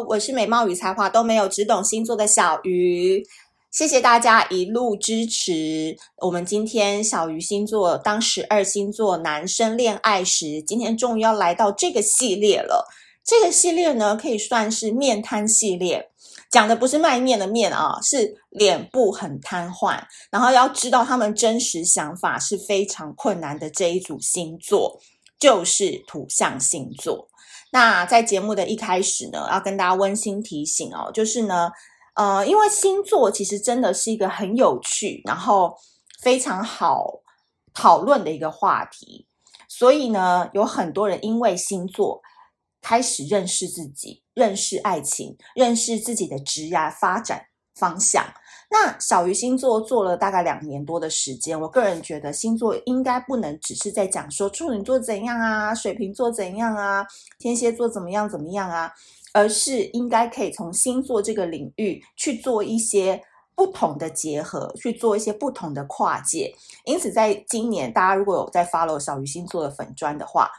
[0.00, 3.26] 我是美貌与才华都没有，只懂星座的小鱼。
[3.70, 5.96] 谢谢大家一路支持。
[6.22, 12.88] 我们今天小鱼星座当十二星座男生恋爱时，今天终于要来到这个系列了。
[13.22, 16.08] 这个系列呢，可以算是面瘫系列，
[16.50, 20.00] 讲的不是卖面的面啊，是脸部很瘫痪，
[20.30, 24.98] 然后要知道他们真实想法是非常困难的这一组星座，
[25.38, 27.28] 就是土象星座。
[27.76, 31.70] 那在节目的一开始呢，要跟大家温馨提醒哦，就是呢。
[32.14, 35.76] 呃，因为星座其实真的是一个很有趣，然后
[36.22, 37.20] 非常好
[37.74, 39.26] 讨论的一个话题，
[39.68, 42.22] 所以呢，有很多人因为星座
[42.80, 48.24] 开始认识自己、认识爱情、认识自己的职业发展方向。
[48.70, 57.06] 那小鱼星座做了大概两年多的时间，我个人觉得星座应该不能只是在讲说处女座怎样啊，水瓶座怎样啊，
[57.38, 58.92] 天蝎座怎么样怎么样啊。
[59.32, 63.22] 而是应该可以从星座这个领域去做一些
[63.54, 66.50] 不同的结合，去做一些不同的跨界。
[66.86, 70.50] 因此，在今年，大家如果有在 follow 小鱼星座的粉专的话，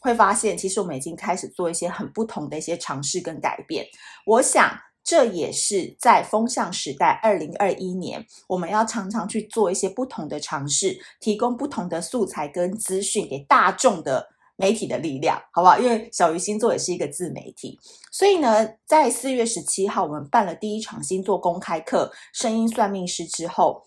[0.00, 3.86] 会发现其实我们已经开始做一些很不同的一些尝试跟改变。
[4.24, 4.70] 我想，
[5.12, 14.30] 这也是在风向时代二零二一年，我们要常常去做一些不同的尝试，提供不同的素材跟资讯给大众的。
[14.56, 15.78] 媒体的力量，好不好？
[15.78, 17.80] 因为小鱼星座也是一个自媒体，
[18.12, 23.82] 所以呢，在四月十七号，我们办了第一场星座公开课《声音算命师》之后，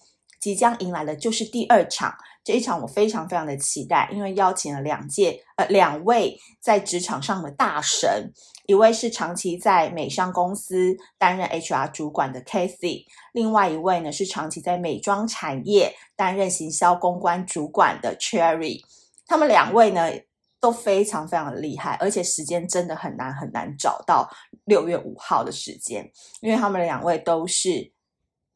[0.46, 2.16] 即将迎来的就是第二场。
[2.44, 8.32] 这一场我非常非常的期待，因为邀请了两届呃两位在职场上的大神，
[8.68, 18.80] 一位是长期在美商公司担任 HR 主管的 Kathy，另外一位呢是长期在美妆产业担任行销公关主管的 Cherry。
[19.26, 20.12] 他们两位呢，
[20.60, 24.30] 都非常非常的厉害，而且时间真的很难很难找到
[24.66, 26.08] 六月五号的时间，
[26.42, 27.92] 因为他们两位都是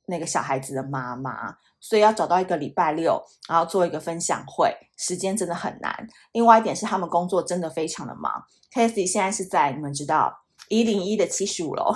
[0.10, 6.08] 那个小孩子的妈妈，所以要找到一个礼拜六，然后做一个分享会，时间真的很难。
[6.34, 8.44] 另外一点是，他们工作真的非常的忙。
[8.74, 10.38] Kathy 现在是在你们知道
[10.68, 11.96] 一零一的七十五楼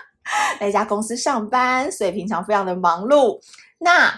[0.60, 3.40] 那家公司上班，所以平常非常的忙碌。
[3.78, 4.12] 那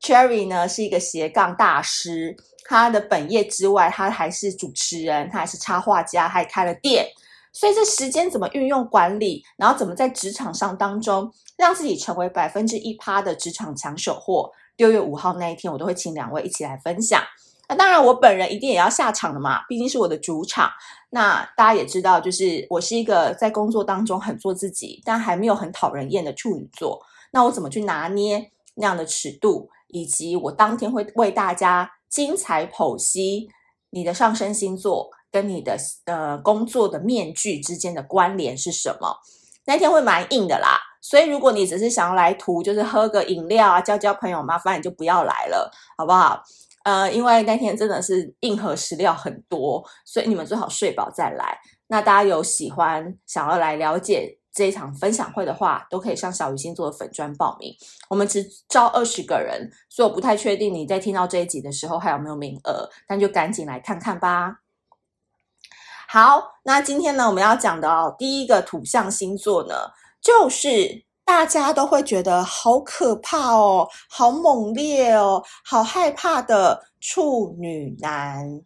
[0.00, 2.36] Cherry 呢是一个斜杠大师。
[2.66, 7.06] 他的本业之外，他还是主持人，他还是插画家，还开了店。
[7.54, 14.50] 所以这时间怎么运用管理，然后怎么在职场上当中让自己成为百分之一趴的职场抢手货？
[14.76, 17.22] 六月五号那一天，我都会请两位一起来分享。
[17.68, 20.68] 那当然，我本人一定也要下场的嘛，毕竟是我的主场。
[21.08, 27.00] 那大家也知道，就是我是一个在工作当中很做自己，但还没有很讨人厌的处女座。
[27.30, 31.90] 那我怎么去拿捏那样的尺度，以及我当天会为大家。
[32.14, 33.48] 精彩剖析
[33.90, 39.16] 你的上升星座跟你的呃工作的面具之间的关联是什么？
[39.66, 45.68] 那天会蛮硬的啦，所以如果你只是想要来图，就是喝个饮料啊，交交朋友，麻烦你就不要来了，
[45.98, 46.40] 好不好？
[46.84, 51.58] 呃，因为那天真的是硬核食料很多，所以你们最好睡饱再来。
[51.88, 57.74] 那大家有喜欢想要来了解这一场分享会的话，都可以上小鱼星座的粉专报名。
[58.08, 64.58] 我们只招二十个人，所以我不太确定你在听到这一集的时候还有没有名额，但就赶紧来看看吧。
[66.14, 69.74] 好，那今天呢，我们要讲的哦，第一个土象星座呢，
[70.20, 78.62] 就是大家都会觉得好可怕哦，好猛烈哦，好害怕的处女男。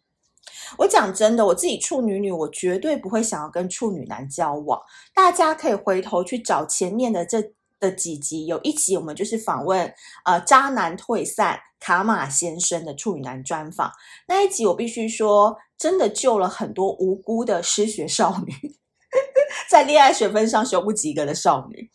[0.76, 4.78] 我讲真的，我自己处女女，我绝对不会想要跟处女男交往。
[5.14, 7.42] 大家可以回头去找前面的这
[7.81, 9.91] 的几集，有一集我们就是访问
[10.26, 13.92] 呃渣男退散卡玛先生的处女男专访。
[14.26, 18.76] 那一集我必须说，真的救了很多无辜的失学少女，
[19.70, 21.90] 在恋爱学分上修不及格的少女。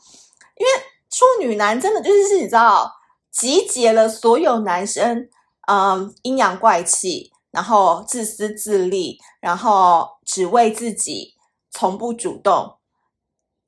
[0.58, 0.72] 因为
[1.10, 2.92] 处女男真的就是你知道，
[3.32, 5.30] 集结了所有男生
[5.68, 7.32] 嗯阴阳怪气。
[7.54, 11.36] 然后自私自利，然后只为自己，
[11.70, 12.80] 从不主动，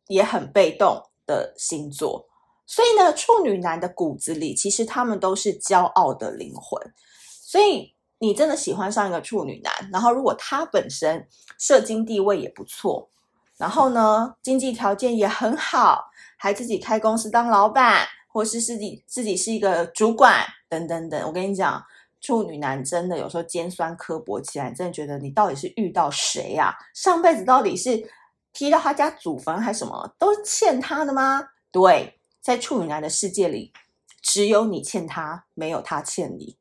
[0.07, 2.27] 也很被动的星座。
[2.65, 6.81] 所以呢，处女男的骨子里，其实他们都是骄傲的灵魂。
[7.27, 11.27] 所以你真的喜欢上一个处女男，然后如果他本身
[11.57, 13.09] 社经地位也不错，
[13.57, 16.05] 然后呢，经济条件也很好，
[16.37, 21.21] 还自己开公司当老板，或是自己自己是一个主管，等等等。
[21.27, 21.83] 我跟你讲。
[22.21, 26.75] 处女男真的有时候尖酸刻薄起来，真的觉得你到底是遇到谁呀？
[26.91, 28.03] 上辈子到底是
[28.51, 30.11] 踢到他家祖坟还是什么？
[30.17, 31.47] 都欠他的吗？
[31.71, 33.73] 对，在处女男的世界里，
[34.21, 36.59] 只有你欠他，没有他欠你。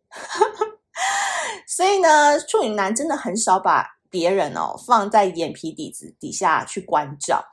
[1.69, 7.45] 所以呢，处女男真的很少把别人哦放在眼皮底子底下去关照。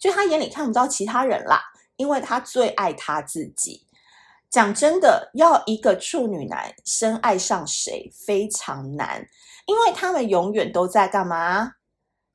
[0.00, 1.62] 就他眼里看不到其他人啦，
[1.94, 3.86] 因为他最爱他自己。
[4.50, 9.24] 讲真的，要一个处女男深爱上谁非常难，
[9.66, 11.74] 因为他们永远都在干嘛？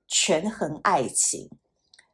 [0.08, 1.50] 权衡爱情。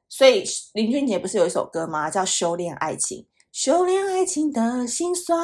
[0.10, 0.44] 所以
[0.74, 2.10] 林俊杰不是有一首歌吗？
[2.10, 3.20] 叫《修炼爱情》，
[3.52, 5.38] 修炼爱情的辛酸，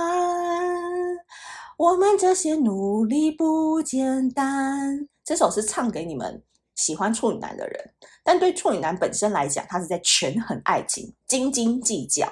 [1.77, 5.07] 我们这些努力不简单。
[5.23, 6.43] 这首是唱给你们
[6.75, 7.93] 喜欢处女男的人，
[8.23, 12.25] 但对处女男本身来讲，他是在权衡爱情，斤斤计较。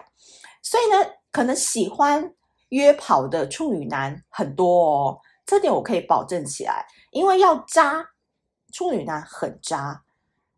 [0.62, 2.34] 所以呢，可能喜欢
[2.69, 6.86] 约跑的处女男很多哦，这点我可以保证起来。
[7.12, 8.06] 因为要渣，
[8.72, 10.04] 处女男很渣，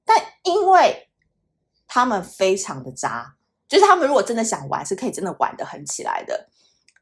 [0.05, 1.09] 但因为
[1.93, 3.35] 他们非常的渣，
[3.67, 6.49] 就是他们如果真的想玩，是可以真的玩得很起来的。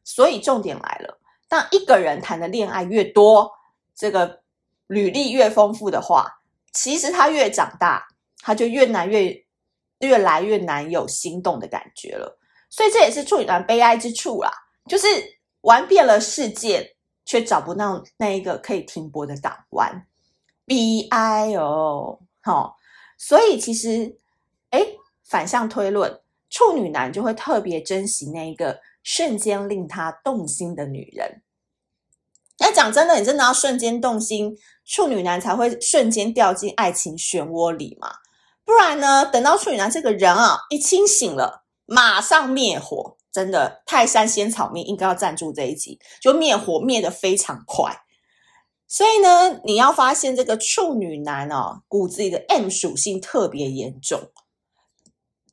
[0.03, 1.17] 所以重点来了，
[1.47, 3.49] 当一个人谈的恋爱越多，
[3.95, 4.41] 这个
[4.87, 6.41] 履历越丰富的话，
[6.73, 8.05] 其实他越长大，
[8.41, 9.45] 他就越难越
[9.99, 12.37] 越来越难有心动的感觉了。
[12.69, 14.51] 所以这也是处女男悲哀之处啦，
[14.89, 15.07] 就是
[15.61, 20.05] 玩遍了世界，却找不到那一个可以停泊的港湾，
[20.65, 22.19] 悲哀哦。
[22.41, 22.75] 好，
[23.17, 24.17] 所以其实，
[24.71, 24.85] 哎，
[25.23, 26.19] 反向推论，
[26.49, 31.41] 处女男就会特别珍惜那一个瞬间令他动心的女人。
[32.59, 38.11] 那讲真的，你真的要瞬间动心，处女男才会瞬间掉进爱情漩涡里嘛？
[38.63, 41.63] 不然呢，等到处女男这个人啊一清醒了。
[41.87, 48.03] 马上灭火，真的泰山仙草蜜应该要赞助这一集，就灭火灭得非常快。
[48.87, 54.31] 所以呢，你要发现这个处女男哦，骨子里的 M 属性特别严重，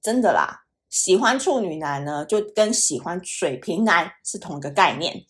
[0.09, 0.63] 真的啦。
[0.89, 5.23] 喜欢处女男呢，就跟喜欢水瓶男是同一个概念，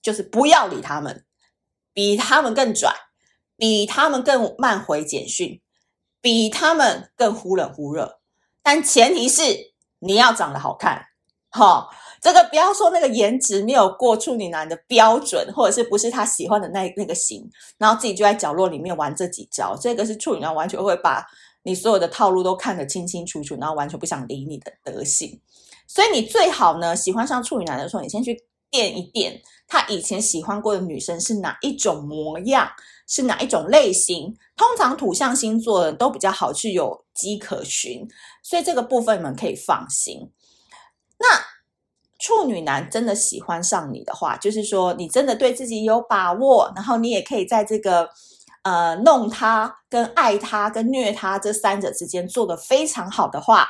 [0.00, 1.24] 就是不要理他们，
[1.92, 2.90] 比他们更拽，
[3.56, 5.60] 比他们更慢回简讯，
[6.22, 8.20] 比他们更忽冷忽热，
[8.62, 9.72] 但前提是。
[10.04, 11.00] 你要长得好看，
[11.50, 11.88] 哈、哦，
[12.20, 17.48] 这个不要说那个颜值没有过处女男的标准，或者是不是他喜欢的那那个型，
[17.78, 21.24] 然后自己就在角落里面玩这几招，这个是处女男完全会把
[21.62, 25.40] 你所有的套路都看得清清楚楚，然后完全不想理你的德性。
[25.86, 32.70] 所以你最好呢，喜欢上处女男的时候，你先去垫一垫他以前喜欢过的女生是哪一种模样，
[33.06, 34.34] 是哪一种类型。
[34.56, 38.06] 通常土象星座的都比较好去有迹可循。
[38.42, 40.30] 所以这个部分你们可以放心。
[41.18, 41.26] 那
[42.18, 48.08] 处女男真的喜欢上你的话，就是说你真的对自己有把握，然后你也可以在这个
[48.62, 53.68] 呃弄他、跟爱他、跟虐他这三者之间做得非常好的话，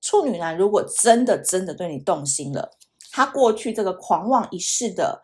[0.00, 2.76] 处女男如果真的真的对你动心了，
[3.10, 5.22] 他过去这个狂妄一世的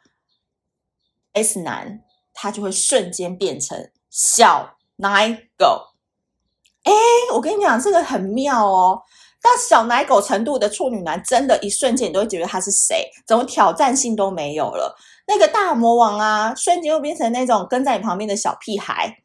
[1.32, 2.02] S 男，
[2.32, 5.88] 他就会瞬间变成小奶狗。
[6.84, 6.92] 哎，
[7.34, 9.02] 我跟你讲，这个很妙哦。
[9.48, 13.10] 到小奶狗程度的处女男，真的，一瞬间你都会觉得他是谁？
[13.26, 14.94] 怎么挑战性都没有了？
[15.26, 19.16] 那个大魔王啊，瞬间又变成那种跟在你旁边的小屁孩，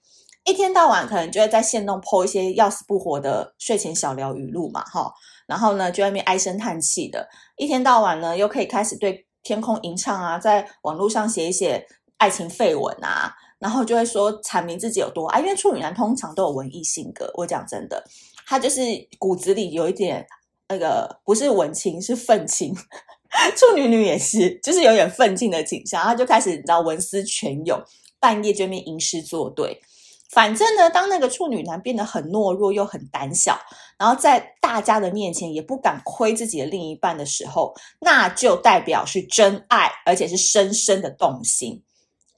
[0.45, 5.13] 一天到晚可能就会在限动 po 一些要死不活的睡前小聊语录嘛，哈。
[5.45, 7.27] 然后呢，就在那边唉声叹气的，
[7.57, 11.85] 一天到晚呢，又可以开始对天空吟唱啊，在网络上写一写
[12.17, 13.33] 爱情废文啊。
[13.59, 17.31] 然后就会说阐明自己有多爱，因为处女男通常都有文艺性格。
[17.35, 18.03] 我讲真的，
[18.45, 18.81] 他就是
[19.17, 20.25] 骨子里有一点
[20.69, 22.75] 那个不是文青，是愤青。
[23.57, 26.03] 处女女也是，就是有点愤青的倾向。
[26.03, 27.81] 他就开始你知道文思泉涌，
[28.19, 29.81] 半夜就面吟诗作对。
[30.29, 33.59] 反正呢，当那个处女男变得很懦弱又很胆小，
[33.97, 41.83] 然后在大家的面前也不敢亏自己的另一半的时候，那就代表是真爱，而且是深深的动心。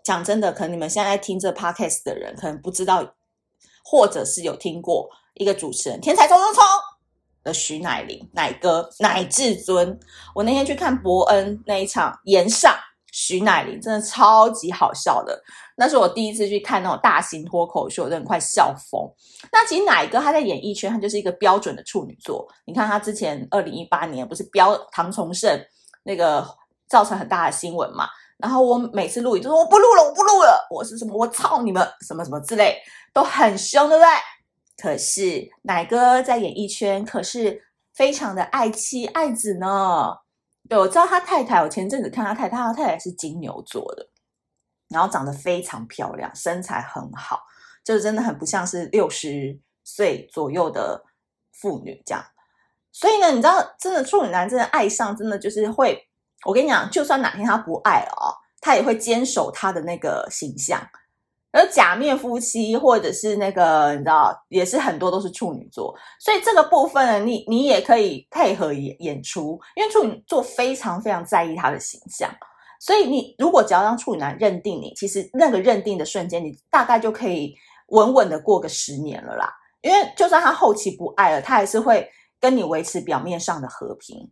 [0.04, 3.16] 讲真的，可能你们现在在听这 podcast 的人，可能不知道，
[3.84, 6.64] 或者是有听过一个主持人天才冲冲冲
[7.44, 9.98] 的徐乃麟，乃哥乃至尊。
[10.34, 12.76] 我那天去看伯恩那一场炎上
[13.12, 15.40] 徐乃麟，真的超级好笑的。
[15.78, 19.08] 那是我第一次去看那种大型脱口秀，真的快笑疯。
[19.52, 22.48] 那其实乃哥他在演艺圈，他就是一个标准的处女座。
[22.66, 25.60] 你看他之前二零一八年不是标唐崇圣
[26.04, 26.48] 那个
[26.88, 28.08] 造成很大的新闻嘛？
[28.38, 31.16] 然后我每次录影就说我不录了，我不录了，我是什么？
[31.16, 32.78] 我操你们什么什么之类，
[33.14, 34.10] 都很凶，对不对？
[34.78, 37.64] 可是奶哥在演艺圈可是
[37.94, 40.18] 非常的爱妻爱子呢。
[40.68, 44.10] 对，我知道他太太，我前阵子看他太太，他太太是金牛座的，
[44.90, 47.42] 然后长得非常漂亮，身材很好，
[47.84, 51.04] 就是真的很不像是六十岁左右的
[51.54, 52.26] 妇女这样。
[52.92, 56.10] 所以呢，你知道，真的处女男真的爱上，真的就是会。
[56.46, 60.82] 我跟你讲，就算哪天他不爱了哦，他也会坚守他的那个形象。
[61.56, 72.30] 而假面夫妻或者是那个你知道，也是很多都是处女座，所以这个部分呢，你你也可以配合演演出，因为处女座非常非常在意他的形象，
[72.82, 77.56] 所以你如果只要让处女男认定你，其实那个认定的瞬间，你大概就可以
[77.88, 79.50] 稳稳的过个十年了啦。
[79.82, 84.30] 因为就算他后期不爱了，他还是会跟你维持表面上的和平。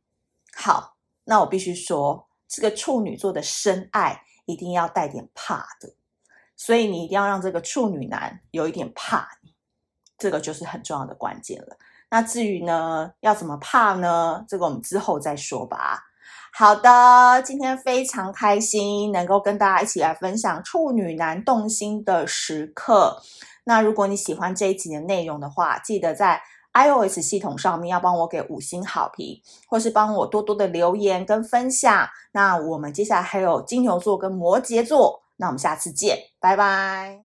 [0.57, 5.93] 好，那我必须说，这个处女座的深爱一定要带点怕的。
[6.65, 9.53] 所以你一定要让这个处女男有一点怕你，
[10.17, 11.75] 这个就是很重要的关键了。
[12.09, 14.45] 那至于呢，要怎么怕呢？
[14.47, 16.05] 这个我们之后再说吧。
[16.53, 23.21] 好的，今天非常开心能够跟大家一起来分享处女男动心的时刻。
[23.65, 26.41] 那如果你喜欢这一集的内容的话，记得在
[26.73, 32.07] iOS 系统上面要帮我给五星好评，或是帮我多多的留言跟分享。
[32.31, 35.22] 那我们接下来还有金牛座跟摩羯座。
[35.43, 37.19] 那我们下次见，拜拜。